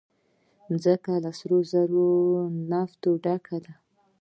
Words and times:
مځکه 0.69 1.11
له 1.23 1.31
سرو 1.39 1.59
زرو 1.71 2.07
او 2.41 2.49
نفته 2.71 3.09
ډکه 3.23 3.57
ده. 3.63 3.73